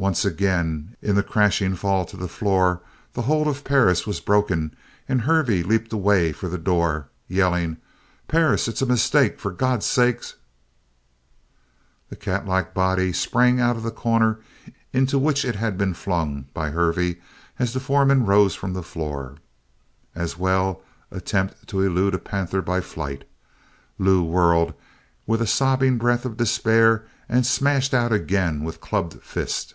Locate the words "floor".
2.28-2.80, 18.84-19.34